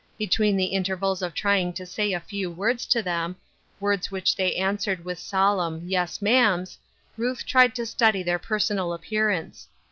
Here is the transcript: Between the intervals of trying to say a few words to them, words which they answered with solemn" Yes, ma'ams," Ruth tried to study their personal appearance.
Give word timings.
Between 0.17 0.57
the 0.57 0.65
intervals 0.73 1.21
of 1.21 1.35
trying 1.35 1.73
to 1.73 1.85
say 1.85 2.11
a 2.11 2.19
few 2.19 2.49
words 2.49 2.87
to 2.87 3.03
them, 3.03 3.35
words 3.79 4.09
which 4.09 4.35
they 4.35 4.55
answered 4.55 5.05
with 5.05 5.19
solemn" 5.19 5.83
Yes, 5.91 6.23
ma'ams," 6.23 6.79
Ruth 7.17 7.45
tried 7.45 7.75
to 7.75 7.85
study 7.85 8.23
their 8.23 8.39
personal 8.39 8.93
appearance. 8.93 9.67